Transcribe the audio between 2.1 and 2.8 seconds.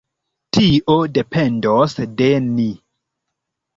de ni!